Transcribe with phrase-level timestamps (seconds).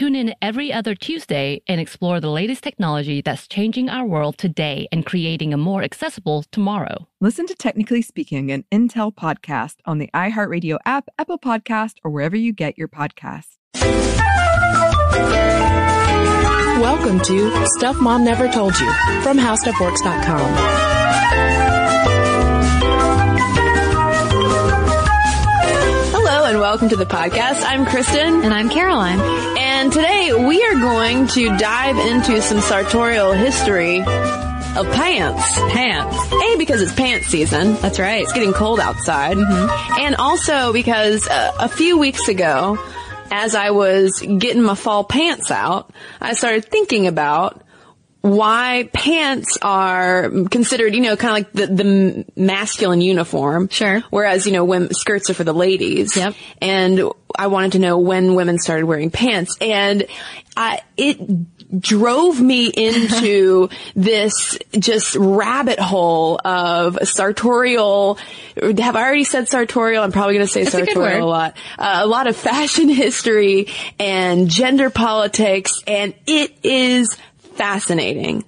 [0.00, 4.88] Tune in every other Tuesday and explore the latest technology that's changing our world today
[4.90, 7.06] and creating a more accessible tomorrow.
[7.20, 12.34] Listen to Technically Speaking, an Intel podcast on the iHeartRadio app, Apple Podcast, or wherever
[12.34, 13.58] you get your podcasts.
[16.80, 20.54] Welcome to Stuff Mom Never Told You from HowStuffWorks.com.
[26.10, 27.62] Hello and welcome to the podcast.
[27.66, 28.44] I'm Kristen.
[28.44, 29.49] And I'm Caroline.
[29.80, 35.58] And today we are going to dive into some sartorial history of pants.
[35.72, 36.32] Pants.
[36.34, 37.76] A, because it's pants season.
[37.76, 38.22] That's right.
[38.22, 39.38] It's getting cold outside.
[39.38, 42.78] And also because uh, a few weeks ago,
[43.30, 47.62] as I was getting my fall pants out, I started thinking about
[48.22, 53.68] why pants are considered, you know, kind of like the, the masculine uniform.
[53.68, 54.00] Sure.
[54.10, 56.16] Whereas, you know, when skirts are for the ladies.
[56.16, 56.34] Yep.
[56.60, 57.02] And
[57.38, 59.56] I wanted to know when women started wearing pants.
[59.60, 60.04] And
[60.56, 68.18] I, it drove me into this just rabbit hole of sartorial.
[68.60, 70.02] Have I already said sartorial?
[70.02, 71.24] I'm probably going to say That's sartorial a word.
[71.24, 71.56] lot.
[71.78, 75.72] Uh, a lot of fashion history and gender politics.
[75.86, 77.16] And it is
[77.54, 78.44] fascinating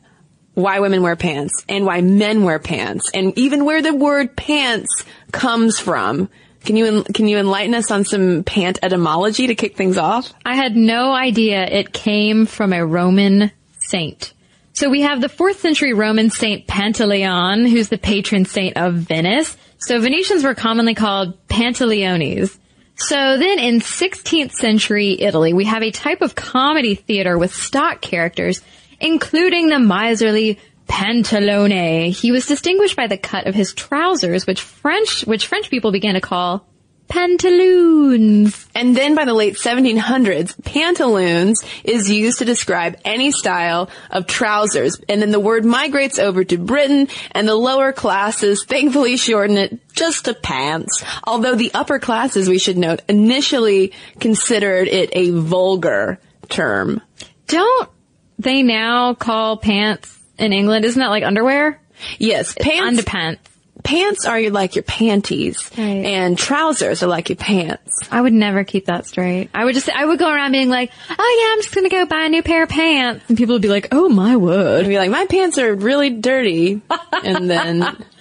[0.55, 5.05] why women wear pants and why men wear pants and even where the word pants
[5.33, 6.29] comes from.
[6.65, 10.33] Can you can you enlighten us on some pant etymology to kick things off?
[10.45, 14.33] I had no idea it came from a Roman saint.
[14.75, 19.57] So we have the fourth century Roman saint Pantaleon, who's the patron saint of Venice.
[19.79, 22.57] So Venetians were commonly called Pantaleones.
[22.95, 28.01] So then in 16th century Italy, we have a type of comedy theater with stock
[28.01, 28.63] characters,
[29.03, 30.59] including the miserly
[30.89, 32.11] Pantalone.
[32.11, 36.15] He was distinguished by the cut of his trousers, which French, which French people began
[36.15, 36.67] to call
[37.09, 38.67] pantaloons.
[38.75, 44.99] And then by the late 1700s, pantaloons is used to describe any style of trousers.
[45.09, 49.79] And then the word migrates over to Britain and the lower classes thankfully shorten it
[49.93, 51.05] just to pants.
[51.25, 57.03] Although the upper classes, we should note, initially considered it a vulgar term.
[57.47, 57.91] Don't
[58.39, 60.85] they now call pants in England?
[60.85, 61.81] Isn't that like underwear?
[62.19, 63.01] Yes, pants.
[63.03, 63.39] Underpants.
[63.85, 66.05] pants are like your panties, Right.
[66.05, 67.99] and trousers are like your pants.
[68.11, 69.51] I would never keep that straight.
[69.55, 72.07] I would just, I would go around being like, oh yeah, I'm just gonna go
[72.07, 73.25] buy a new pair of pants.
[73.29, 74.85] And people would be like, oh my word.
[74.85, 76.81] I'd be like, my pants are really dirty,
[77.25, 78.05] and then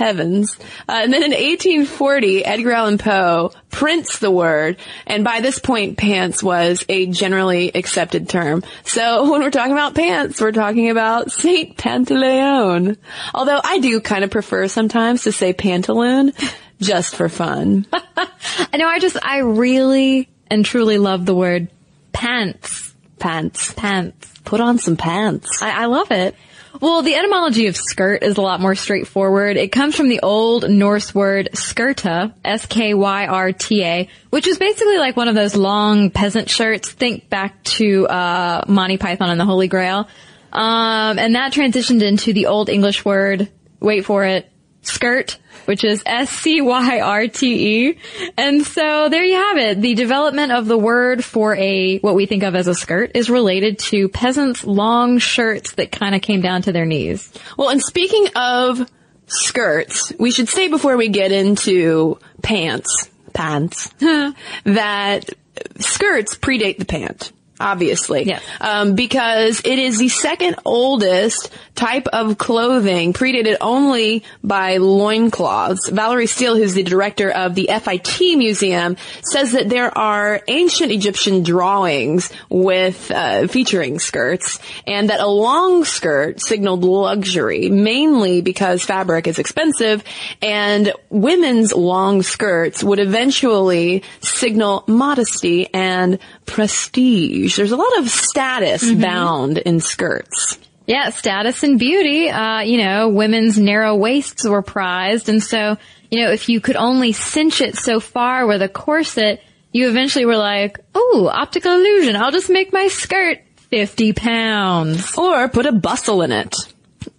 [0.00, 0.56] heavens.
[0.88, 5.98] Uh, and then in 1840, Edgar Allan Poe prints the word, and by this point,
[5.98, 8.64] pants was a generally accepted term.
[8.84, 12.96] So when we're talking about pants, we're talking about Saint Pantaleon.
[13.34, 16.32] Although I do kind of prefer sometimes to say pantaloon,
[16.80, 17.86] just for fun.
[17.92, 21.68] I know, I just, I really and truly love the word
[22.12, 22.94] pants.
[23.18, 23.74] Pants.
[23.74, 24.32] Pants.
[24.44, 25.62] Put on some pants.
[25.62, 26.34] I, I love it.
[26.78, 29.56] Well, the etymology of skirt is a lot more straightforward.
[29.56, 35.34] It comes from the old Norse word skirta, S-K-Y-R-T-A, which is basically like one of
[35.34, 36.90] those long peasant shirts.
[36.90, 40.08] Think back to, uh, Monty Python and the Holy Grail.
[40.52, 43.48] Um, and that transitioned into the old English word,
[43.80, 44.49] wait for it,
[44.82, 47.98] skirt, which is S-C-Y-R-T-E.
[48.36, 49.80] And so there you have it.
[49.80, 53.30] The development of the word for a, what we think of as a skirt is
[53.30, 57.32] related to peasants' long shirts that kind of came down to their knees.
[57.56, 58.88] Well, and speaking of
[59.26, 63.92] skirts, we should say before we get into pants, pants,
[64.64, 65.30] that
[65.78, 68.24] skirts predate the pant obviously.
[68.24, 68.40] Yeah.
[68.60, 75.88] Um, because it is the second oldest type of clothing, predated only by loincloths.
[75.88, 81.42] Valerie Steele, who's the director of the FIT Museum, says that there are ancient Egyptian
[81.42, 89.26] drawings with uh, featuring skirts, and that a long skirt signaled luxury, mainly because fabric
[89.26, 90.02] is expensive,
[90.42, 97.49] and women's long skirts would eventually signal modesty and prestige.
[97.56, 99.00] There's a lot of status Mm-hmm.
[99.00, 100.58] bound in skirts.
[100.86, 102.28] Yeah, status and beauty.
[102.28, 105.28] Uh, you know, women's narrow waists were prized.
[105.28, 105.76] And so,
[106.10, 109.40] you know, if you could only cinch it so far with a corset,
[109.72, 112.16] you eventually were like, oh, optical illusion.
[112.16, 113.38] I'll just make my skirt
[113.70, 115.16] 50 pounds.
[115.16, 116.56] Or put a bustle in it.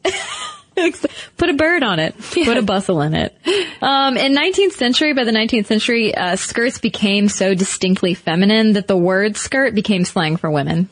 [1.38, 2.16] Put a bird on it.
[2.18, 3.36] Put a bustle in it.
[3.82, 8.88] Um, in 19th century, by the 19th century, uh, skirts became so distinctly feminine that
[8.88, 10.90] the word skirt became slang for women.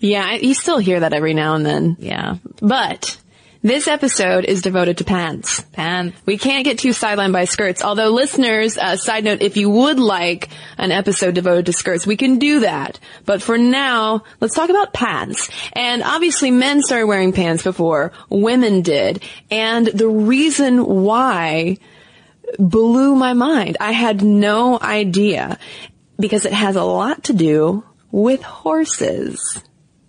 [0.00, 1.96] Yeah, you still hear that every now and then.
[1.98, 2.36] Yeah.
[2.60, 3.16] But
[3.62, 5.60] this episode is devoted to pants.
[5.72, 6.16] Pants.
[6.26, 7.82] We can't get too sidelined by skirts.
[7.82, 12.16] Although listeners, uh, side note, if you would like an episode devoted to skirts, we
[12.16, 13.00] can do that.
[13.24, 15.50] But for now, let's talk about pants.
[15.72, 19.22] And obviously men started wearing pants before women did.
[19.50, 21.78] And the reason why
[22.58, 23.76] blew my mind.
[23.80, 25.58] I had no idea
[26.18, 29.62] because it has a lot to do with horses.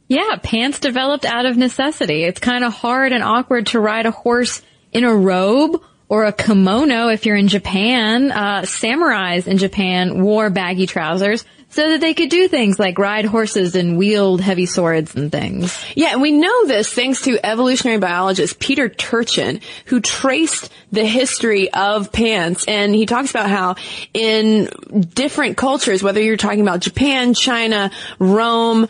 [0.10, 2.24] Yeah, pants developed out of necessity.
[2.24, 6.34] It's kind of hard and awkward to ride a horse in a robe or a
[6.34, 8.32] kimono if you're in Japan.
[8.32, 13.26] Uh, samurais in Japan wore baggy trousers so that they could do things like ride
[13.26, 15.80] horses and wield heavy swords and things.
[15.96, 21.72] Yeah, and we know this thanks to evolutionary biologist Peter Turchin, who traced the history
[21.72, 22.66] of pants.
[22.68, 23.76] And he talks about how
[24.14, 24.70] in
[25.14, 28.88] different cultures, whether you're talking about Japan, China, Rome,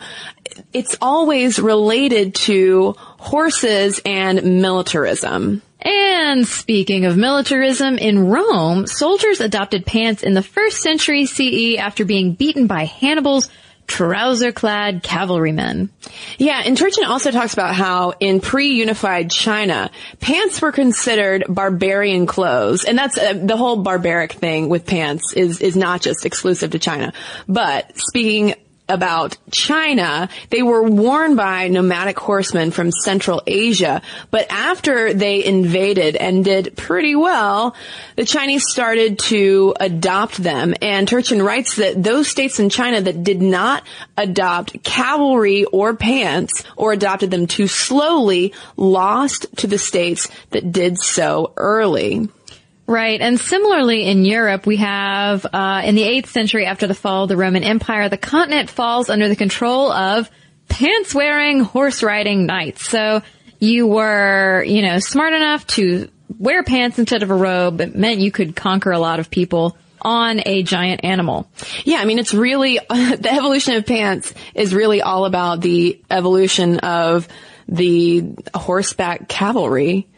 [0.72, 5.62] it's always related to horses and militarism.
[5.82, 12.04] And speaking of militarism, in Rome, soldiers adopted pants in the first century CE after
[12.04, 13.48] being beaten by Hannibal's
[13.90, 15.90] trouser-clad cavalrymen.
[16.38, 19.90] Yeah, and Turchin also talks about how in pre-unified China,
[20.20, 25.60] pants were considered barbarian clothes, and that's uh, the whole barbaric thing with pants is
[25.60, 27.12] is not just exclusive to China.
[27.48, 28.54] But speaking
[28.90, 34.02] about China, they were worn by nomadic horsemen from Central Asia.
[34.30, 37.74] But after they invaded and did pretty well,
[38.16, 40.74] the Chinese started to adopt them.
[40.82, 46.64] And Turchin writes that those states in China that did not adopt cavalry or pants
[46.76, 52.28] or adopted them too slowly lost to the states that did so early.
[52.90, 53.20] Right.
[53.20, 57.28] And similarly in Europe, we have, uh, in the 8th century after the fall of
[57.28, 60.28] the Roman Empire, the continent falls under the control of
[60.68, 62.88] pants wearing, horse riding knights.
[62.88, 63.22] So
[63.60, 67.80] you were, you know, smart enough to wear pants instead of a robe.
[67.80, 71.48] It meant you could conquer a lot of people on a giant animal.
[71.84, 76.80] Yeah, I mean, it's really, the evolution of pants is really all about the evolution
[76.80, 77.28] of
[77.68, 80.08] the horseback cavalry.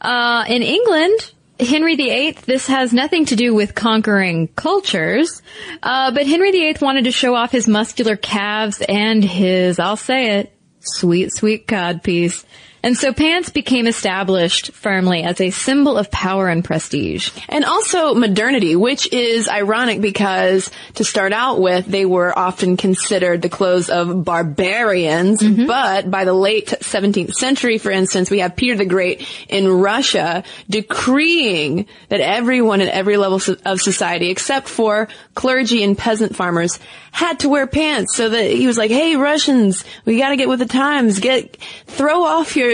[0.00, 1.30] Uh, in England,
[1.60, 5.40] Henry VIII, this has nothing to do with conquering cultures,
[5.82, 10.38] uh, but Henry VIII wanted to show off his muscular calves and his, I'll say
[10.38, 12.44] it, sweet, sweet codpiece.
[12.84, 17.30] And so pants became established firmly as a symbol of power and prestige.
[17.48, 23.40] And also modernity, which is ironic because to start out with, they were often considered
[23.40, 25.40] the clothes of barbarians.
[25.40, 25.64] Mm-hmm.
[25.64, 30.44] But by the late 17th century, for instance, we have Peter the Great in Russia
[30.68, 36.78] decreeing that everyone at every level of society, except for clergy and peasant farmers,
[37.12, 38.14] had to wear pants.
[38.14, 41.20] So that he was like, "Hey, Russians, we got to get with the times.
[41.20, 42.73] Get throw off your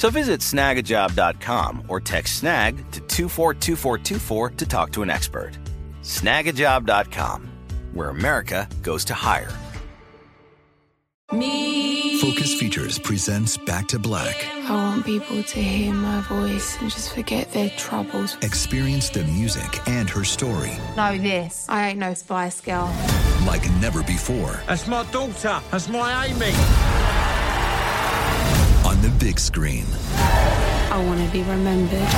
[0.00, 5.58] So visit snagajob.com or text snag to 242424 to talk to an expert.
[6.00, 7.46] Snagajob.com,
[7.92, 9.52] where America goes to hire.
[11.32, 12.18] Me.
[12.18, 14.42] Focus Features presents Back to Black.
[14.70, 18.38] I want people to hear my voice and just forget their troubles.
[18.40, 20.72] Experience the music and her story.
[20.96, 21.66] Know this.
[21.68, 22.90] I ain't no Spice Girl.
[23.46, 24.62] Like never before.
[24.66, 25.60] That's my daughter.
[25.70, 27.09] That's my Amy.
[29.20, 29.84] On the big screen.
[30.14, 32.08] I want to be remembered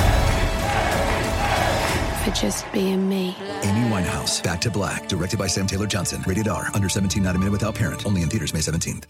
[2.23, 3.35] for just being me.
[3.63, 6.23] Amy Winehouse, Back to Black, directed by Sam Taylor Johnson.
[6.25, 8.05] Rated R, under 17, not a minute without parent.
[8.05, 9.03] Only in theaters May 17th.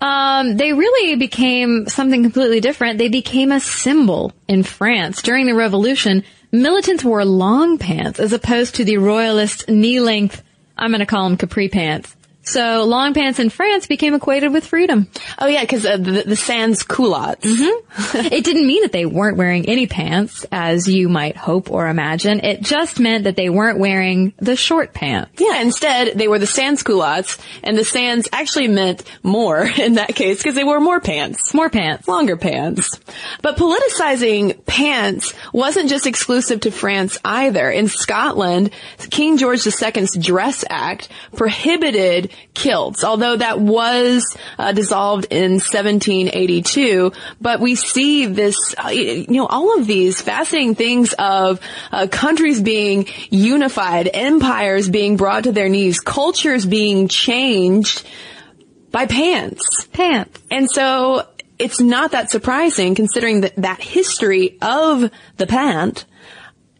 [0.00, 2.98] Um, they really became something completely different.
[2.98, 5.22] They became a symbol in France.
[5.22, 10.42] During the revolution, militants wore long pants as opposed to the royalist knee-length,
[10.76, 12.14] I'm going to call them capri pants.
[12.44, 15.08] So long pants in France became equated with freedom.
[15.38, 17.46] Oh yeah, because uh, the, the sans culottes.
[17.46, 18.26] Mm-hmm.
[18.32, 22.40] it didn't mean that they weren't wearing any pants, as you might hope or imagine.
[22.40, 25.40] It just meant that they weren't wearing the short pants.
[25.40, 30.14] Yeah, instead they were the sans culottes, and the sans actually meant more in that
[30.14, 33.00] case because they wore more pants, more pants, longer pants.
[33.40, 37.70] But politicizing pants wasn't just exclusive to France either.
[37.70, 38.70] In Scotland,
[39.10, 47.12] King George II's Dress Act prohibited kilts, although that was uh, dissolved in 1782.
[47.40, 51.60] But we see this, uh, you know, all of these fascinating things of
[51.92, 58.06] uh, countries being unified, empires being brought to their knees, cultures being changed
[58.90, 59.88] by pants.
[59.92, 60.40] Pants.
[60.50, 61.26] And so
[61.58, 66.04] it's not that surprising considering that, that history of the pant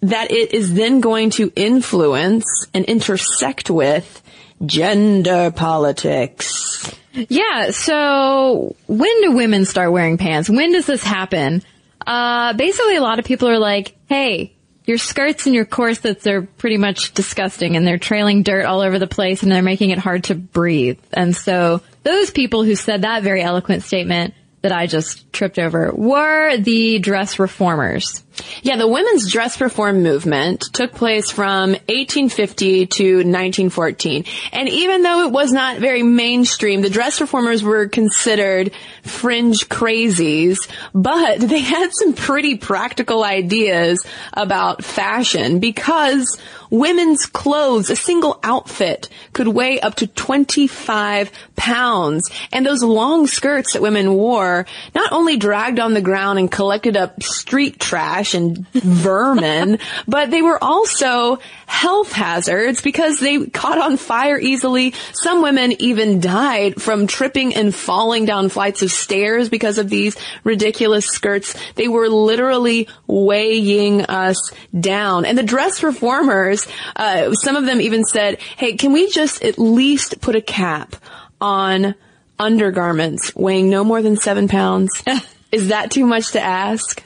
[0.03, 4.23] that it is then going to influence and intersect with
[4.67, 6.95] gender politics.
[7.13, 10.51] Yeah, so when do women start wearing pants?
[10.51, 11.63] When does this happen?
[12.05, 14.55] Uh, basically a lot of people are like, hey,
[14.85, 18.99] your skirts and your corsets are pretty much disgusting and they're trailing dirt all over
[18.99, 20.99] the place and they're making it hard to breathe.
[21.13, 25.93] And so those people who said that very eloquent statement that I just tripped over
[25.95, 28.24] were the dress reformers.
[28.63, 34.25] Yeah, the women's dress reform movement took place from 1850 to 1914.
[34.53, 38.73] And even though it was not very mainstream, the dress reformers were considered
[39.03, 40.59] fringe crazies,
[40.93, 46.39] but they had some pretty practical ideas about fashion because
[46.71, 52.31] women's clothes, a single outfit could weigh up to 25 pounds.
[52.53, 56.97] And those long skirts that women wore not only dragged on the ground and collected
[56.97, 59.79] up street trash and vermin,
[60.09, 64.95] but they were also health hazards because they caught on fire easily.
[65.13, 70.17] Some women even died from tripping and falling down flights of stairs because of these
[70.45, 71.55] ridiculous skirts.
[71.75, 75.25] They were literally weighing us down.
[75.27, 76.67] And the dress reformers,
[76.97, 80.97] uh, some of them even said, hey, can we just at least put a cap
[81.41, 81.95] on
[82.39, 84.91] undergarments weighing no more than seven pounds?
[85.53, 87.03] Is that too much to ask?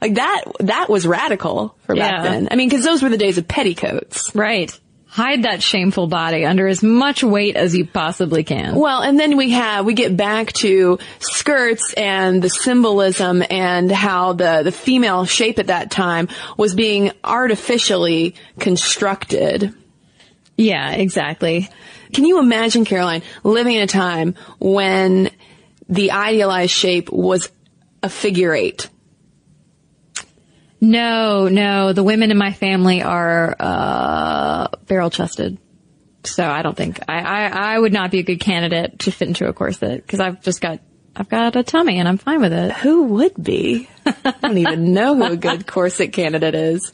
[0.00, 2.48] Like that, that was radical for back then.
[2.50, 4.34] I mean, cause those were the days of petticoats.
[4.34, 4.78] Right.
[5.06, 8.76] Hide that shameful body under as much weight as you possibly can.
[8.76, 14.34] Well, and then we have, we get back to skirts and the symbolism and how
[14.34, 19.74] the, the female shape at that time was being artificially constructed.
[20.56, 21.70] Yeah, exactly.
[22.12, 25.30] Can you imagine, Caroline, living in a time when
[25.88, 27.50] the idealized shape was
[28.02, 28.88] a figure eight?
[30.80, 35.58] No, no, the women in my family are uh, barrel chested.
[36.24, 39.28] So I don't think I, I I would not be a good candidate to fit
[39.28, 40.80] into a corset because I've just got
[41.16, 42.72] I've got a tummy and I'm fine with it.
[42.72, 43.88] Who would be?
[44.06, 46.92] I don't even know who a good corset candidate is.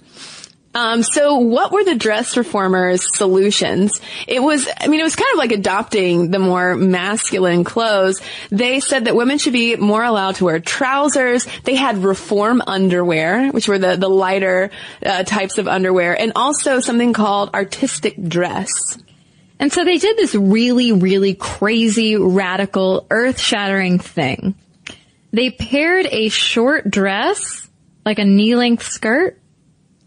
[0.74, 4.00] Um, so what were the dress reformers' solutions?
[4.26, 8.20] It was, I mean, it was kind of like adopting the more masculine clothes.
[8.50, 11.46] They said that women should be more allowed to wear trousers.
[11.62, 14.70] They had reform underwear, which were the, the lighter
[15.04, 18.98] uh, types of underwear, and also something called artistic dress.
[19.60, 24.56] And so they did this really, really crazy, radical, earth shattering thing.
[25.32, 27.68] They paired a short dress,
[28.04, 29.38] like a knee length skirt,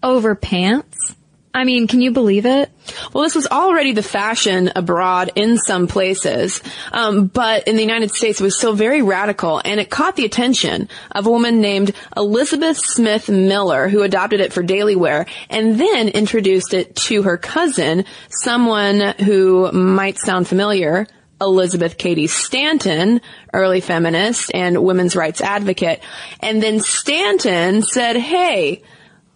[0.02, 1.16] over pants.
[1.54, 2.70] I mean, can you believe it?
[3.12, 6.62] Well, this was already the fashion abroad in some places,
[6.92, 10.26] um, but in the United States it was still very radical, and it caught the
[10.26, 15.80] attention of a woman named Elizabeth Smith Miller, who adopted it for daily wear, and
[15.80, 21.08] then introduced it to her cousin, someone who might sound familiar,
[21.42, 23.20] Elizabeth Cady Stanton,
[23.52, 26.02] early feminist and women's rights advocate.
[26.40, 28.84] And then Stanton said, hey,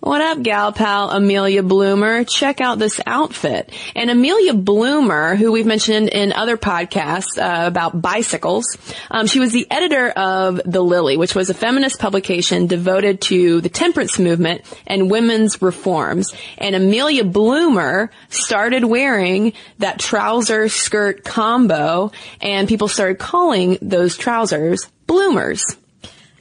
[0.02, 2.24] what up, gal pal Amelia Bloomer?
[2.24, 3.72] Check out this outfit.
[3.96, 8.66] And Amelia Bloomer, who we've mentioned in other podcasts uh, about bicycles,
[9.12, 13.62] um, she was the editor of The Lily, which was a feminist publication devoted to
[13.62, 16.34] the temperance movement and women's reforms.
[16.58, 24.90] And Amelia Bloomer started wearing that trouser skirt combo, and people started calling those trousers
[25.06, 25.64] bloomers.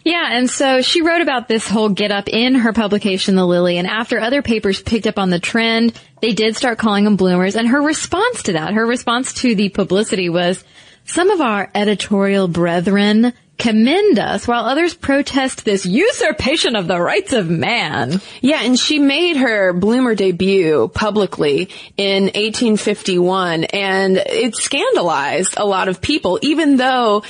[0.02, 3.76] Yeah, and so she wrote about this whole get up in her publication, The Lily,
[3.76, 7.54] and after other papers picked up on the trend, they did start calling them bloomers,
[7.54, 10.64] and her response to that, her response to the publicity was,
[11.04, 17.32] some of our editorial brethren commend us while others protest this usurpation of the rights
[17.34, 18.20] of man.
[18.40, 25.88] Yeah, and she made her bloomer debut publicly in 1851 and it scandalized a lot
[25.88, 27.22] of people even though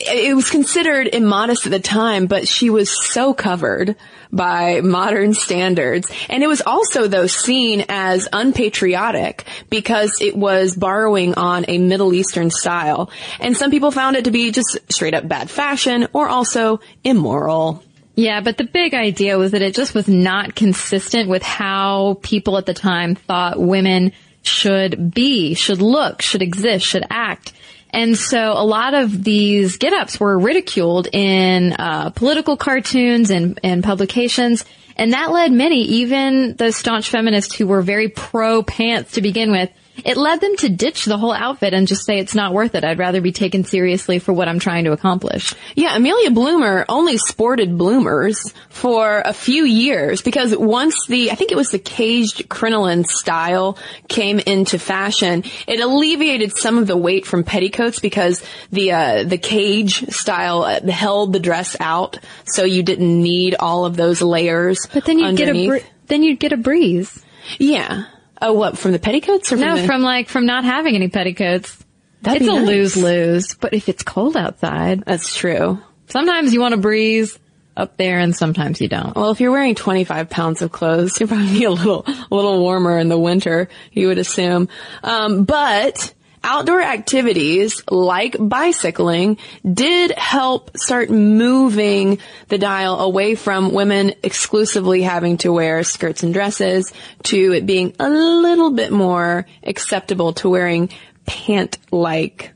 [0.00, 3.94] it was considered immodest at the time, but she was so covered
[4.34, 6.10] by modern standards.
[6.28, 12.12] And it was also, though, seen as unpatriotic because it was borrowing on a Middle
[12.12, 13.10] Eastern style.
[13.40, 17.82] And some people found it to be just straight up bad fashion or also immoral.
[18.16, 22.56] Yeah, but the big idea was that it just was not consistent with how people
[22.58, 24.12] at the time thought women
[24.42, 27.52] should be, should look, should exist, should act.
[27.94, 33.84] And so a lot of these get-ups were ridiculed in uh, political cartoons and, and
[33.84, 34.64] publications.
[34.96, 39.52] And that led many, even the staunch feminists who were very pro pants to begin
[39.52, 39.70] with,
[40.02, 42.84] it led them to ditch the whole outfit and just say it's not worth it.
[42.84, 45.54] I'd rather be taken seriously for what I'm trying to accomplish.
[45.74, 51.52] Yeah, Amelia Bloomer only sported bloomers for a few years because once the, I think
[51.52, 53.78] it was the caged crinoline style
[54.08, 59.38] came into fashion, it alleviated some of the weight from petticoats because the, uh, the
[59.38, 64.86] cage style uh, held the dress out so you didn't need all of those layers.
[64.92, 65.70] But then you'd underneath.
[65.70, 67.24] get a, br- then you'd get a breeze.
[67.58, 68.04] Yeah.
[68.44, 71.08] Oh, what from the petticoats or from no, the- from like from not having any
[71.08, 71.76] petticoats.
[72.22, 72.66] That'd it's a nice.
[72.66, 73.54] lose lose.
[73.54, 75.78] But if it's cold outside, that's true.
[76.08, 77.38] Sometimes you want a breeze
[77.76, 79.16] up there, and sometimes you don't.
[79.16, 82.98] Well, if you're wearing 25 pounds of clothes, you're probably a little, a little warmer
[82.98, 84.68] in the winter, you would assume.
[85.02, 89.38] Um, but outdoor activities like bicycling
[89.70, 96.32] did help start moving the dial away from women exclusively having to wear skirts and
[96.32, 96.92] dresses
[97.24, 100.90] to it being a little bit more acceptable to wearing
[101.26, 102.52] pant-like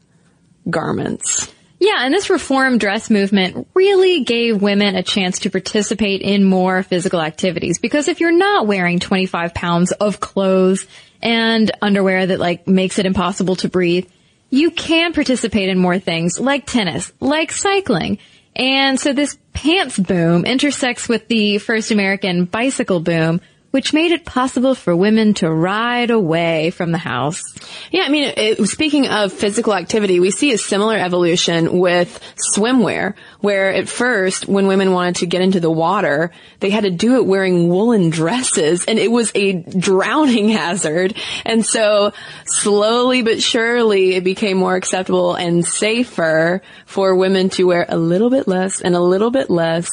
[0.69, 1.53] garments.
[1.81, 6.83] Yeah, and this reform dress movement really gave women a chance to participate in more
[6.83, 10.87] physical activities because if you're not wearing 25 pounds of clothes
[11.23, 14.07] and underwear that like makes it impossible to breathe,
[14.51, 18.19] you can participate in more things like tennis, like cycling.
[18.57, 23.41] And so this pants boom intersects with the first American bicycle boom,
[23.79, 27.45] which made it possible for women to ride away from the house.
[27.93, 32.21] Yeah, I mean, it, speaking of physical activity, we see a similar evolution with
[32.57, 36.91] swimwear, where at first, when women wanted to get into the water, they had to
[36.91, 41.15] do it wearing woolen dresses, and it was a drowning hazard.
[41.47, 42.15] And so,
[42.47, 48.29] slowly but surely, it became more acceptable and safer for women to wear a little
[48.29, 49.89] bit less and a little bit less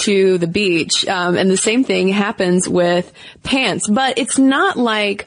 [0.00, 1.06] to the beach.
[1.06, 5.26] Um, and the same thing happens with pants, but it's not like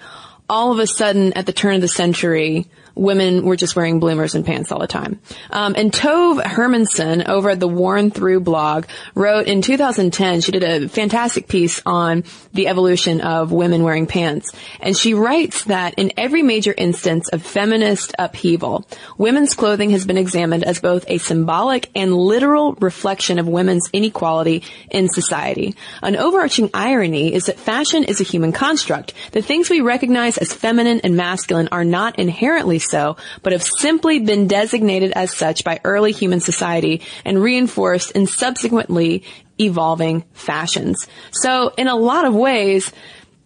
[0.50, 4.36] all of a sudden at the turn of the century, women were just wearing bloomers
[4.36, 5.20] and pants all the time.
[5.50, 10.64] Um, and Tove Hermanson over at the Worn Through blog wrote in 2010, she did
[10.64, 14.52] a fantastic piece on the evolution of women wearing pants.
[14.80, 18.86] And she writes that in every major instance of feminist upheaval,
[19.18, 24.64] women's clothing has been examined as both a symbolic and literal reflection of women's inequality
[24.92, 25.76] in society.
[26.02, 29.14] An overarching irony is that fashion is a human construct.
[29.32, 34.20] The things we recognize as feminine and masculine are not inherently so, but have simply
[34.20, 39.24] been designated as such by early human society and reinforced in subsequently
[39.60, 41.08] evolving fashions.
[41.32, 42.92] So in a lot of ways,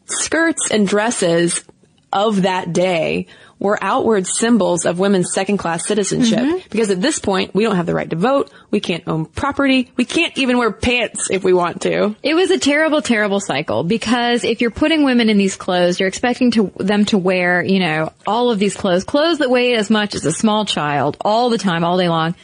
[0.06, 1.63] skirts and dresses
[2.12, 3.28] of that day
[3.60, 6.39] were outward symbols of women's second class citizenship.
[6.39, 6.67] Mm-hmm.
[6.70, 8.52] Because at this point, we don't have the right to vote.
[8.70, 9.91] We can't own property.
[9.96, 12.15] We can't even wear pants if we want to.
[12.22, 16.10] It was a terrible, terrible cycle because if you're putting women in these clothes, you're
[16.10, 19.89] expecting to, them to wear, you know, all of these clothes, clothes that weigh as
[19.89, 22.36] much as a small child all the time, all day long.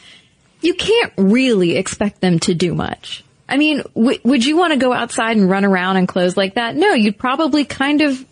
[0.60, 3.22] You can't really expect them to do much.
[3.48, 6.54] I mean, w- would you want to go outside and run around in clothes like
[6.54, 6.74] that?
[6.74, 8.24] No, you'd probably kind of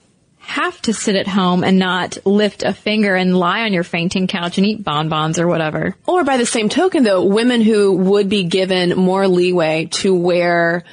[0.43, 4.27] have to sit at home and not lift a finger and lie on your fainting
[4.27, 5.97] couch and eat bonbons or whatever.
[6.07, 10.85] Or by the same token though, women who would be given more leeway to wear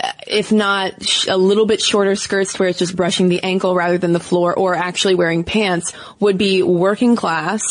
[0.00, 3.74] uh, if not sh- a little bit shorter skirts where it's just brushing the ankle
[3.74, 7.62] rather than the floor or actually wearing pants would be working class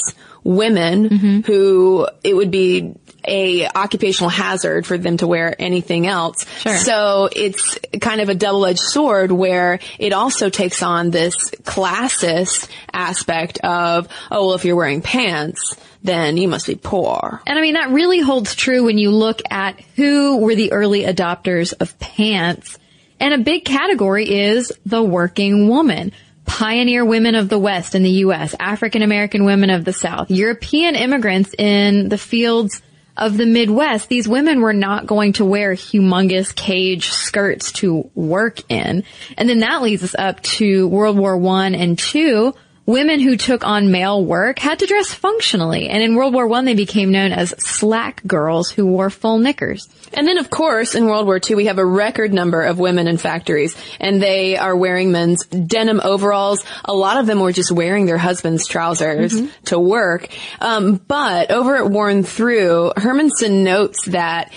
[0.43, 2.95] women who it would be
[3.27, 6.45] a occupational hazard for them to wear anything else.
[6.61, 6.75] Sure.
[6.75, 13.59] So it's kind of a double-edged sword where it also takes on this classist aspect
[13.59, 17.41] of, oh, well, if you're wearing pants, then you must be poor.
[17.45, 21.03] And I mean, that really holds true when you look at who were the early
[21.03, 22.77] adopters of pants.
[23.19, 26.13] And a big category is the working woman.
[26.45, 30.95] Pioneer women of the West in the U.S., African American women of the South, European
[30.95, 32.81] immigrants in the fields
[33.17, 34.09] of the Midwest.
[34.09, 39.03] These women were not going to wear humongous cage skirts to work in.
[39.37, 42.53] And then that leads us up to World War One and two.
[42.87, 46.63] Women who took on male work had to dress functionally, and in World War One
[46.63, 49.89] they became known as slack girls who wore full knickers.
[50.13, 53.09] And then, of course, in World War II, we have a record number of women
[53.09, 56.63] in factories, and they are wearing men's denim overalls.
[56.85, 59.33] A lot of them were just wearing their husband's trousers
[59.65, 60.29] to work.
[60.61, 64.53] Um, but over at Worn Through, Hermanson notes that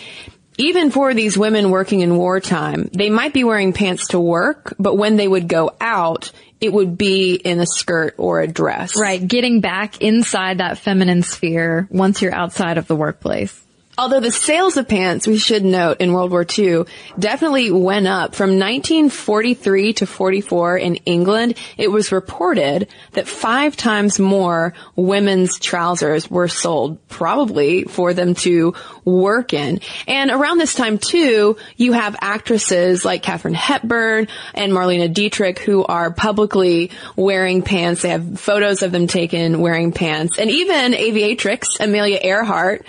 [0.57, 4.97] even for these women working in wartime, they might be wearing pants to work, but
[4.97, 8.93] when they would go out, it would be in a skirt or a dress.
[8.99, 13.59] Right, getting back inside that feminine sphere once you're outside of the workplace.
[14.01, 16.85] Although the sales of pants, we should note, in World War II
[17.19, 18.35] definitely went up.
[18.35, 26.31] From 1943 to 44 in England, it was reported that five times more women's trousers
[26.31, 28.73] were sold, probably for them to
[29.05, 29.81] work in.
[30.09, 35.85] And around this time too, you have actresses like Katharine Hepburn and Marlene Dietrich who
[35.85, 38.01] are publicly wearing pants.
[38.01, 40.39] They have photos of them taken wearing pants.
[40.39, 42.87] And even aviatrix Amelia Earhart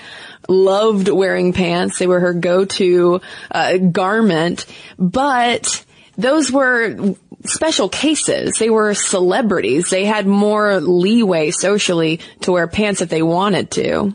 [0.48, 2.00] loved wearing pants.
[2.00, 4.66] They were her go-to uh, garment,
[4.98, 5.86] but
[6.18, 8.58] those were special cases.
[8.60, 9.90] They were celebrities.
[9.90, 14.14] They had more leeway socially to wear pants if they wanted to.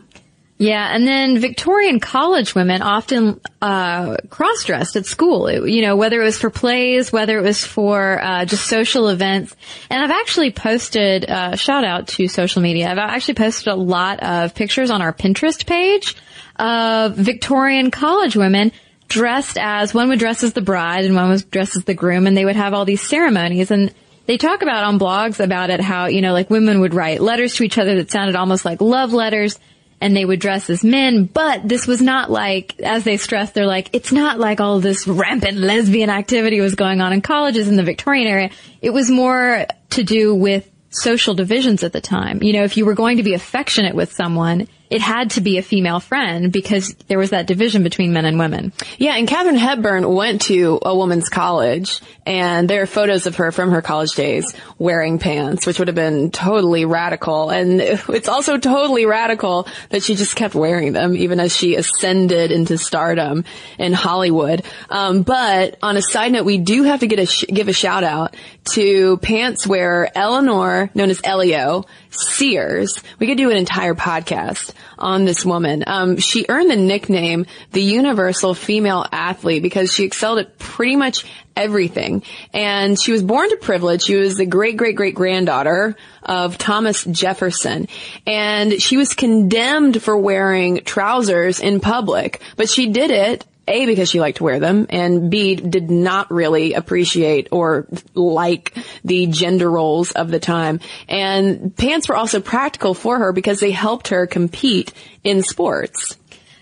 [0.59, 5.45] Yeah, and then Victorian college women often uh, cross-dressed at school.
[5.47, 9.09] It- you know, whether it was for plays, whether it was for uh, just social
[9.09, 9.55] events.
[9.91, 12.89] And I've actually posted uh, shout out to social media.
[12.89, 16.15] I've actually posted a lot of pictures on our Pinterest page
[16.55, 18.71] of Victorian college women
[19.07, 22.25] dressed as one would dress as the bride and one was dressed as the groom,
[22.25, 23.93] and they would have all these ceremonies and.
[24.25, 27.55] They talk about on blogs about it how, you know, like women would write letters
[27.55, 29.57] to each other that sounded almost like love letters
[29.99, 33.65] and they would dress as men, but this was not like, as they stress, they're
[33.65, 37.75] like, it's not like all this rampant lesbian activity was going on in colleges in
[37.75, 38.49] the Victorian era.
[38.81, 42.43] It was more to do with social divisions at the time.
[42.43, 45.57] You know, if you were going to be affectionate with someone, it had to be
[45.57, 48.71] a female friend because there was that division between men and women.
[48.97, 53.51] Yeah, and Katharine Hepburn went to a woman's college, and there are photos of her
[53.51, 57.49] from her college days wearing pants, which would have been totally radical.
[57.49, 62.51] And it's also totally radical that she just kept wearing them, even as she ascended
[62.51, 63.43] into stardom
[63.77, 64.63] in Hollywood.
[64.89, 67.73] Um, but on a side note, we do have to get a sh- give a
[67.73, 68.35] shout out
[68.73, 73.01] to pants wearer Eleanor, known as Eleo, Sears.
[73.19, 75.83] We could do an entire podcast on this woman.
[75.85, 81.25] Um, she earned the nickname the universal female athlete because she excelled at pretty much
[81.55, 82.23] everything.
[82.53, 84.03] And she was born to privilege.
[84.03, 87.87] She was the great great great granddaughter of Thomas Jefferson.
[88.25, 94.09] And she was condemned for wearing trousers in public, but she did it a, because
[94.09, 99.69] she liked to wear them, and B, did not really appreciate or like the gender
[99.69, 100.79] roles of the time.
[101.07, 106.17] And pants were also practical for her because they helped her compete in sports.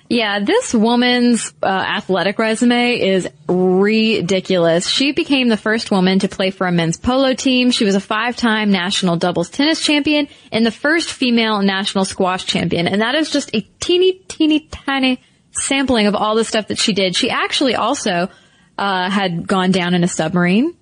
[0.07, 4.87] Yeah, this woman's uh, athletic resume is ridiculous.
[4.87, 7.71] She became the first woman to play for a men's polo team.
[7.71, 12.87] She was a five-time national doubles tennis champion and the first female national squash champion.
[12.87, 15.21] And that is just a teeny, teeny, tiny
[15.55, 17.15] sampling of all the stuff that she did.
[17.15, 18.29] She actually also
[18.77, 20.75] uh, had gone down in a submarine,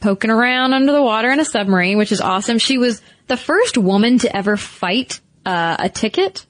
[0.00, 2.58] poking around under the water in a submarine, which is awesome.
[2.58, 6.46] She was the first woman to ever fight uh, a ticket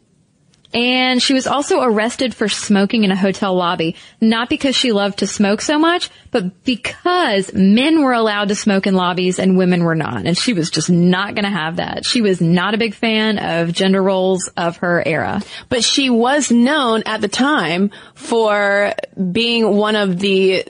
[0.75, 5.19] and she was also arrested for smoking in a hotel lobby, not because she loved
[5.19, 9.85] to smoke so much, but because men were allowed to smoke in lobbies and women
[9.85, 10.27] were not.
[10.27, 12.07] And she was just not going to have that.
[12.07, 15.43] She was not a big fan of gender roles of her era.
[15.69, 18.95] But she was known at the time for
[19.31, 20.65] being one of the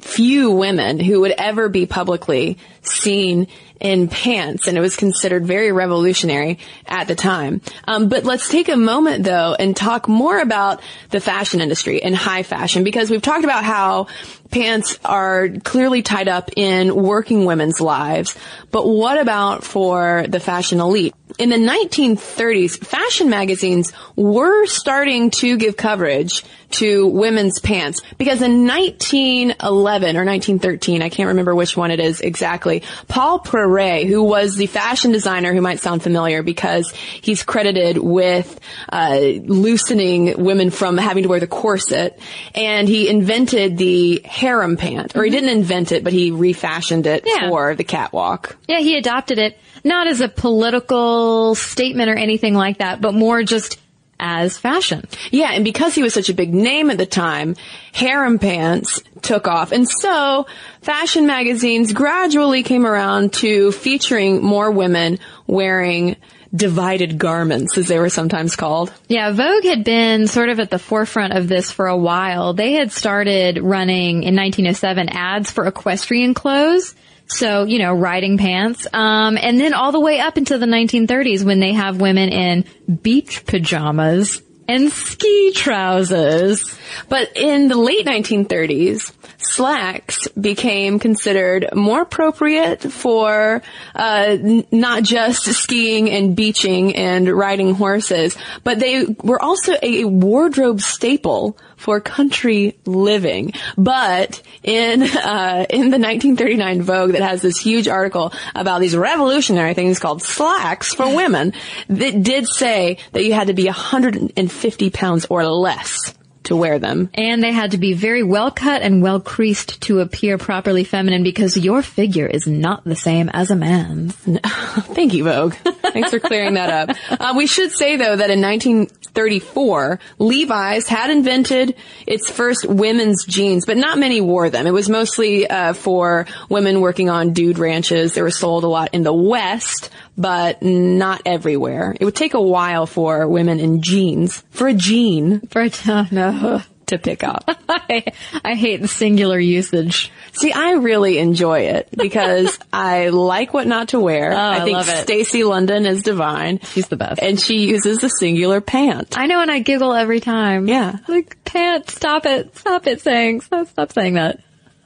[0.00, 3.48] few women who would ever be publicly seen
[3.80, 7.60] in pants, and it was considered very revolutionary at the time.
[7.86, 12.14] Um, but let's take a moment though and talk more about the fashion industry and
[12.14, 14.06] high fashion because we've talked about how
[14.50, 18.36] pants are clearly tied up in working women's lives.
[18.70, 21.14] But what about for the fashion elite?
[21.38, 28.66] In the 1930s, fashion magazines were starting to give coverage to women's pants because in
[28.66, 33.38] 1911 or 1913, I can't remember which one it is exactly, Paul
[33.68, 38.58] Poiret, who was the fashion designer who might sound familiar because he's credited with
[38.92, 42.18] uh, loosening women from having to wear the corset,
[42.54, 47.24] and he invented the harem pant, or he didn't invent it, but he refashioned it
[47.26, 47.48] Yeah.
[47.48, 48.56] for the catwalk.
[48.68, 53.42] Yeah, he adopted it not as a political statement or anything like that, but more
[53.42, 53.78] just
[54.20, 55.06] as fashion.
[55.30, 57.56] Yeah, and because he was such a big name at the time,
[57.92, 59.72] harem pants took off.
[59.72, 60.46] And so
[60.82, 66.16] fashion magazines gradually came around to featuring more women wearing
[66.54, 68.92] divided garments, as they were sometimes called.
[69.08, 72.54] Yeah, Vogue had been sort of at the forefront of this for a while.
[72.54, 76.94] They had started running in 1907 ads for equestrian clothes.
[77.28, 78.86] So, you know, riding pants.
[78.92, 82.64] Um, and then all the way up into the 1930s when they have women in
[83.02, 86.78] beach pajamas and ski trousers.
[87.08, 93.62] But in the late 1930s, slacks became considered more appropriate for
[93.94, 100.04] uh, n- not just skiing and beaching and riding horses, but they were also a
[100.04, 103.52] wardrobe staple for country living.
[103.76, 109.74] But in uh, in the 1939 Vogue, that has this huge article about these revolutionary
[109.74, 111.54] things called slacks for women,
[111.88, 116.14] that did say that you had to be 150 pounds or less
[116.48, 117.10] to wear them.
[117.14, 121.22] And they had to be very well cut and well creased to appear properly feminine
[121.22, 124.14] because your figure is not the same as a man's.
[124.16, 125.54] Thank you, Vogue.
[125.92, 126.96] Thanks for clearing that up.
[127.10, 131.74] Uh, we should say though that in 1934, Levi's had invented
[132.06, 134.66] its first women's jeans, but not many wore them.
[134.66, 138.14] It was mostly uh, for women working on dude ranches.
[138.14, 141.96] They were sold a lot in the West, but not everywhere.
[141.98, 146.62] It would take a while for women in jeans, for a jean, for a no.
[146.88, 147.44] To pick up.
[147.68, 148.04] I,
[148.44, 150.10] I hate the singular usage.
[150.32, 154.32] See, I really enjoy it because I like what not to wear.
[154.32, 154.82] Oh, I think.
[154.82, 156.60] Stacy London is divine.
[156.60, 157.22] She's the best.
[157.22, 159.18] And she uses the singular pant.
[159.18, 160.66] I know and I giggle every time.
[160.66, 160.96] Yeah.
[161.08, 162.56] Like, pant, stop it.
[162.56, 164.40] Stop it saying, stop, stop saying that.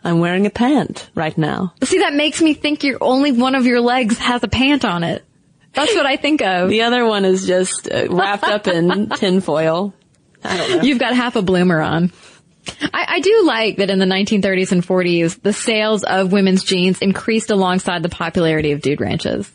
[0.05, 1.75] I'm wearing a pant right now.
[1.85, 5.05] See, that makes me think you're only one of your legs has a pant on
[5.05, 5.25] it.
[5.75, 6.69] That's what I think of.
[6.69, 9.95] The other one is just uh, wrapped up in tinfoil.
[10.45, 10.83] I don't know.
[10.83, 12.13] You've got half a bloomer on.
[12.83, 16.99] I, I do like that in the 1930s and 40s, the sales of women's jeans
[17.01, 19.51] increased alongside the popularity of dude ranches.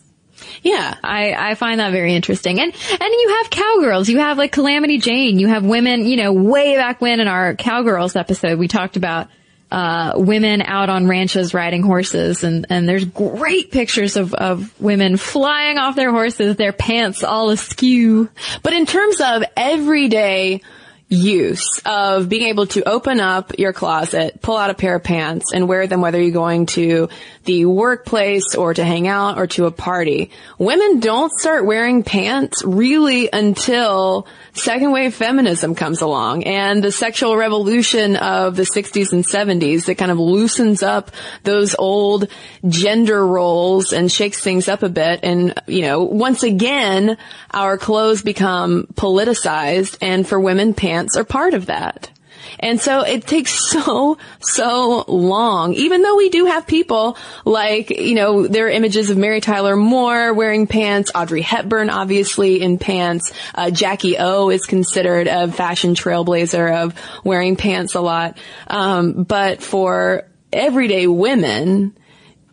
[0.61, 0.95] Yeah.
[1.03, 2.59] I, I find that very interesting.
[2.59, 4.09] And, and you have cowgirls.
[4.09, 5.39] You have like Calamity Jane.
[5.39, 9.27] You have women, you know, way back when in our cowgirls episode, we talked about,
[9.71, 15.17] uh, women out on ranches riding horses and, and there's great pictures of, of women
[15.17, 18.29] flying off their horses, their pants all askew.
[18.63, 20.61] But in terms of everyday
[21.09, 25.53] use of being able to open up your closet, pull out a pair of pants
[25.53, 27.07] and wear them whether you're going to
[27.45, 30.31] the workplace or to hang out or to a party.
[30.57, 37.37] Women don't start wearing pants really until second wave feminism comes along and the sexual
[37.37, 41.11] revolution of the 60s and 70s that kind of loosens up
[41.43, 42.27] those old
[42.67, 45.21] gender roles and shakes things up a bit.
[45.23, 47.17] And, you know, once again,
[47.51, 52.09] our clothes become politicized and for women, pants are part of that.
[52.59, 58.15] And so it takes so, so long, even though we do have people like, you
[58.15, 63.33] know, there are images of Mary Tyler Moore wearing pants, Audrey Hepburn obviously in pants,
[63.55, 68.37] uh, Jackie O is considered a fashion trailblazer of wearing pants a lot.
[68.67, 71.95] Um, but for everyday women,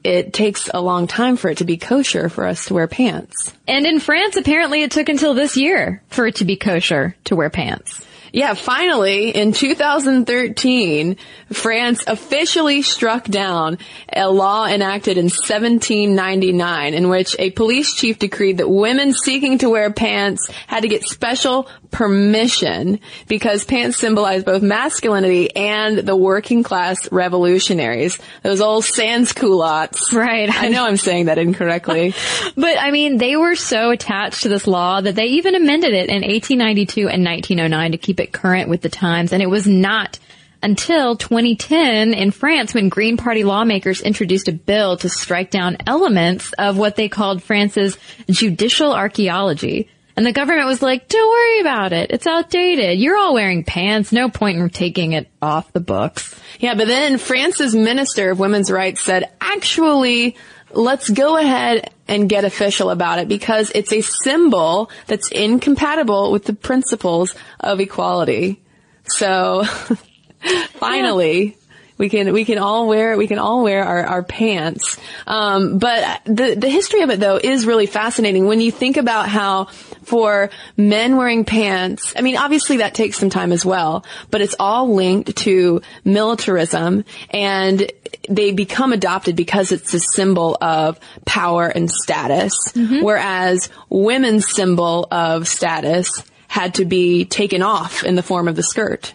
[0.02, 3.54] it takes a long time for it to be kosher for us to wear pants.
[3.66, 7.36] And in France, apparently it took until this year for it to be kosher to
[7.36, 8.04] wear pants.
[8.34, 11.16] Yeah, finally, in 2013,
[11.52, 13.78] France officially struck down
[14.12, 19.70] a law enacted in 1799 in which a police chief decreed that women seeking to
[19.70, 26.64] wear pants had to get special permission because pants symbolize both masculinity and the working
[26.64, 28.18] class revolutionaries.
[28.42, 30.12] Those old sans culottes.
[30.12, 30.50] Right.
[30.52, 32.14] I know I'm saying that incorrectly.
[32.56, 36.08] but I mean, they were so attached to this law that they even amended it
[36.08, 39.32] in 1892 and 1909 to keep it current with the times.
[39.32, 40.18] And it was not
[40.62, 46.52] until 2010 in France when Green Party lawmakers introduced a bill to strike down elements
[46.54, 47.98] of what they called France's
[48.30, 49.90] judicial archaeology.
[50.16, 52.10] And the government was like, don't worry about it.
[52.12, 52.98] It's outdated.
[52.98, 54.12] You're all wearing pants.
[54.12, 56.40] No point in taking it off the books.
[56.60, 60.36] Yeah, but then France's minister of women's rights said, actually,
[60.74, 66.44] let's go ahead and get official about it because it's a symbol that's incompatible with
[66.44, 68.62] the principles of equality.
[69.04, 69.64] So
[70.74, 71.56] finally,
[71.96, 74.98] we can we can all wear we can all wear our, our pants.
[75.26, 79.28] Um, but the the history of it though is really fascinating when you think about
[79.28, 79.66] how
[80.04, 84.56] for men wearing pants, I mean obviously that takes some time as well, but it's
[84.58, 87.90] all linked to militarism and
[88.28, 93.02] they become adopted because it's a symbol of power and status, mm-hmm.
[93.02, 98.62] whereas women's symbol of status had to be taken off in the form of the
[98.62, 99.12] skirt.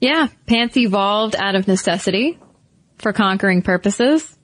[0.00, 2.38] Yeah, pants evolved out of necessity
[2.98, 4.36] for conquering purposes.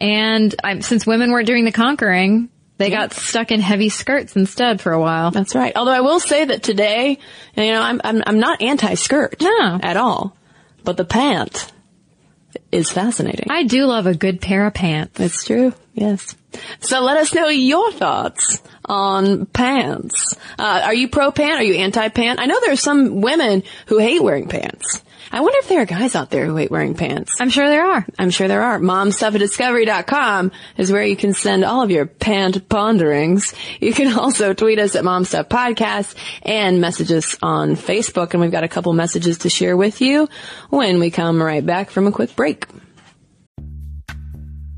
[0.00, 3.02] And since women weren't doing the conquering, they yeah.
[3.02, 5.30] got stuck in heavy skirts instead for a while.
[5.30, 5.72] That's right.
[5.76, 7.18] Although I will say that today,
[7.54, 9.78] you know, I'm I'm, I'm not anti-skirt no.
[9.80, 10.36] at all,
[10.82, 11.70] but the pant
[12.72, 13.48] is fascinating.
[13.50, 15.20] I do love a good pair of pants.
[15.20, 15.74] It's true.
[15.94, 16.34] Yes.
[16.80, 20.36] So let us know your thoughts on pants.
[20.58, 21.60] Uh, are you pro pant?
[21.60, 22.40] Are you anti pant?
[22.40, 25.02] I know there are some women who hate wearing pants.
[25.34, 27.40] I wonder if there are guys out there who hate wearing pants.
[27.40, 28.06] I'm sure there are.
[28.18, 28.78] I'm sure there are.
[28.78, 33.54] MomStuffAtDiscovery.com is where you can send all of your pant ponderings.
[33.80, 38.32] You can also tweet us at MomStuffPodcast and message us on Facebook.
[38.32, 40.28] And we've got a couple messages to share with you
[40.68, 42.66] when we come right back from a quick break.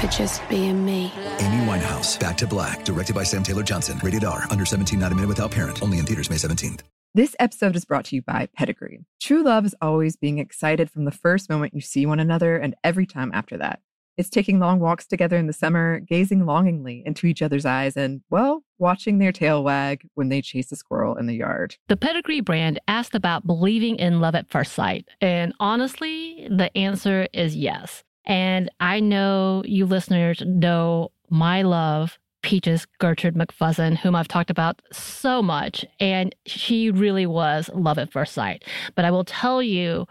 [0.00, 1.12] for just being me.
[1.38, 3.98] Amy Winehouse, Back to Black, directed by Sam Taylor Johnson.
[4.02, 5.82] Rated R, under 17, not a minute without parent.
[5.82, 6.80] Only in theaters May 17th.
[7.14, 9.06] This episode is brought to you by Pedigree.
[9.20, 12.74] True love is always being excited from the first moment you see one another and
[12.84, 13.80] every time after that.
[14.18, 18.22] It's taking long walks together in the summer, gazing longingly into each other's eyes, and,
[18.30, 21.76] well, watching their tail wag when they chase a squirrel in the yard.
[21.88, 25.06] The Pedigree brand asked about believing in love at first sight.
[25.20, 28.04] And honestly, the answer is yes.
[28.26, 34.80] And I know you listeners know my love Peaches Gertrude McFuzzin, whom I've talked about
[34.92, 38.64] so much, and she really was love at first sight.
[38.94, 40.06] But I will tell you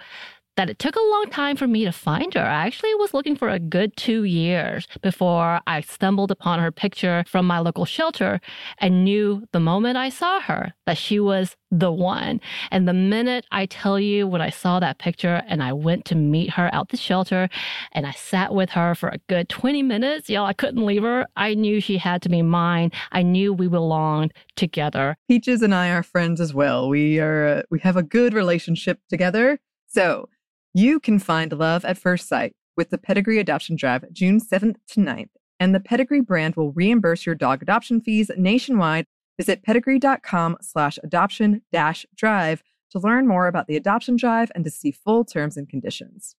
[0.58, 2.42] that it took a long time for me to find her.
[2.42, 7.24] I actually was looking for a good two years before I stumbled upon her picture
[7.28, 8.40] from my local shelter
[8.78, 12.40] and knew the moment I saw her that she was the one.
[12.72, 16.16] And the minute I tell you when I saw that picture and I went to
[16.16, 17.50] meet her out the shelter
[17.92, 21.28] and I sat with her for a good 20 minutes, y'all, I couldn't leave her.
[21.36, 22.92] I knew she had to be mine.
[23.12, 25.18] I knew we belonged together.
[25.28, 26.88] Peaches and I are friends as well.
[26.88, 29.60] We are we have a good relationship together.
[29.88, 30.28] So,
[30.76, 35.00] you can find love at first sight with the Pedigree Adoption Drive June 7th to
[35.00, 39.06] 9th, and the Pedigree brand will reimburse your dog adoption fees nationwide.
[39.40, 42.62] Visit pedigree.com slash adoption dash drive
[42.92, 46.36] to learn more about the adoption drive and to see full terms and conditions.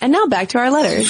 [0.00, 1.06] And now back to our letters.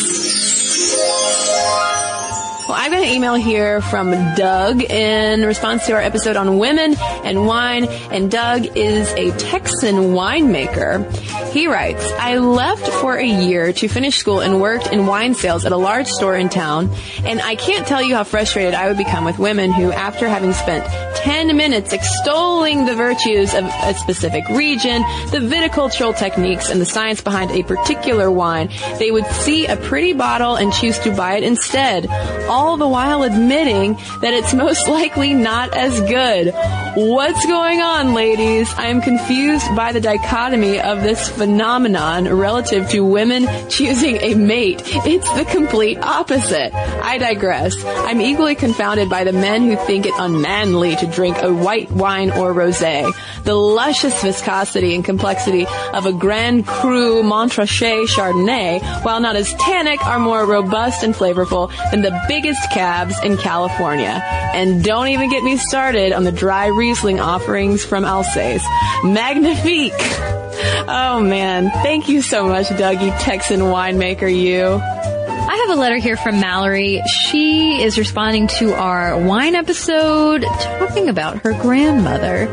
[2.68, 6.96] Well, I've got an email here from Doug in response to our episode on women
[6.98, 7.84] and wine.
[8.10, 11.08] And Doug is a Texan winemaker.
[11.52, 15.64] He writes, I left for a year to finish school and worked in wine sales
[15.64, 16.92] at a large store in town.
[17.24, 20.52] And I can't tell you how frustrated I would become with women who, after having
[20.52, 20.84] spent
[21.18, 27.20] 10 minutes extolling the virtues of a specific region, the viticultural techniques, and the science
[27.20, 31.44] behind a particular wine, they would see a pretty bottle and choose to buy it
[31.44, 32.06] instead
[32.56, 36.54] the while admitting that it's most likely not as good.
[36.96, 38.72] What's going on, ladies?
[38.78, 44.80] I am confused by the dichotomy of this phenomenon relative to women choosing a mate.
[44.86, 46.74] It's the complete opposite.
[46.74, 47.74] I digress.
[47.84, 52.30] I'm equally confounded by the men who think it unmanly to drink a white wine
[52.30, 53.12] or rosé.
[53.44, 60.04] The luscious viscosity and complexity of a Grand Cru Montrachet Chardonnay, while not as tannic,
[60.06, 64.22] are more robust and flavorful than the biggest cabs in California.
[64.54, 68.64] And don't even get me started on the dry Riesling offerings from Alsace.
[69.02, 69.92] Magnifique!
[70.88, 74.80] Oh man, thank you so much, Dougie, Texan winemaker, you.
[74.80, 77.02] I have a letter here from Mallory.
[77.08, 82.46] She is responding to our wine episode talking about her grandmother.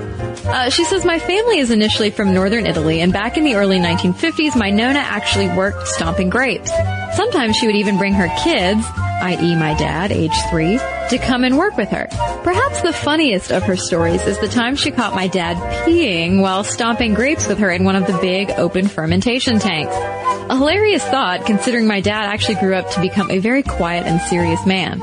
[0.46, 3.80] Uh, she says, My family is initially from northern Italy, and back in the early
[3.80, 6.72] 1950s, my Nona actually worked stomping grapes.
[7.16, 8.86] Sometimes she would even bring her kids,
[9.22, 9.56] i.e.
[9.56, 10.78] my dad, age three,
[11.10, 12.08] to come and work with her.
[12.44, 16.64] Perhaps the funniest of her stories is the time she caught my dad peeing while
[16.64, 19.96] stomping grapes with her in one of the big open fermentation tanks.
[19.96, 24.20] A hilarious thought considering my dad actually grew up to become a very quiet and
[24.22, 25.00] serious man.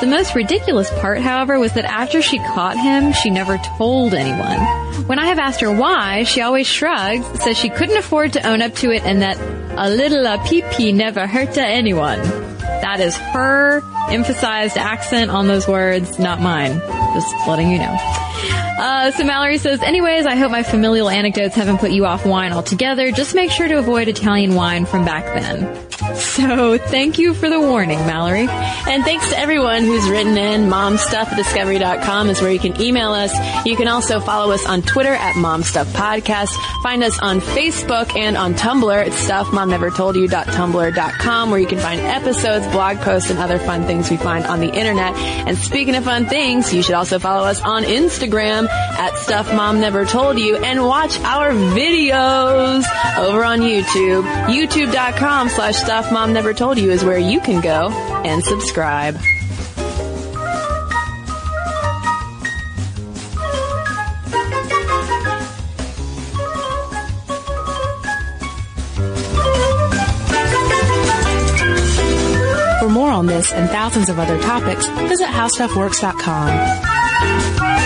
[0.00, 4.60] The most ridiculous part, however, was that after she caught him, she never told anyone.
[5.06, 8.60] When I have asked her why, she always shrugs, says she couldn't afford to own
[8.60, 9.38] up to it, and that
[9.78, 12.20] a little uh, a pee pee never hurt to anyone.
[12.58, 16.78] That is her emphasized accent on those words, not mine.
[17.14, 18.65] Just letting you know.
[18.78, 22.52] Uh, so Mallory says, anyways, I hope my familial anecdotes haven't put you off wine
[22.52, 23.10] altogether.
[23.10, 25.82] Just make sure to avoid Italian wine from back then.
[26.16, 28.46] So thank you for the warning, Mallory.
[28.48, 30.68] And thanks to everyone who's written in.
[30.70, 33.34] Momstuff@discovery.com is where you can email us.
[33.66, 36.50] You can also follow us on Twitter at MomStuffPodcast.
[36.82, 39.06] Find us on Facebook and on Tumblr.
[39.06, 44.46] It's stuffmomnevertoldyou.tumblr.com where you can find episodes, blog posts, and other fun things we find
[44.46, 45.14] on the internet.
[45.16, 49.80] And speaking of fun things, you should also follow us on Instagram at Stuff Mom
[49.80, 52.84] Never Told You and watch our videos
[53.18, 54.24] over on YouTube.
[54.46, 57.90] YouTube.com slash Stuff Mom Never Told You is where you can go
[58.24, 59.16] and subscribe.
[72.80, 77.85] For more on this and thousands of other topics, visit howstuffworks.com.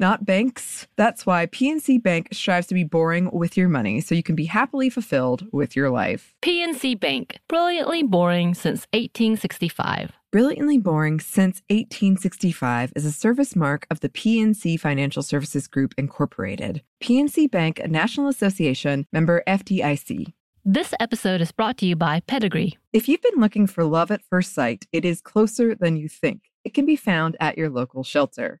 [0.00, 0.88] Not banks.
[0.96, 4.46] That's why PNC Bank strives to be boring with your money so you can be
[4.46, 6.34] happily fulfilled with your life.
[6.42, 10.12] PNC Bank, brilliantly boring since 1865.
[10.32, 16.82] Brilliantly Boring Since 1865 is a service mark of the PNC Financial Services Group, Incorporated.
[17.02, 20.32] PNC Bank, a National Association member FDIC.
[20.64, 22.78] This episode is brought to you by Pedigree.
[22.92, 26.42] If you've been looking for love at first sight, it is closer than you think.
[26.64, 28.60] It can be found at your local shelter.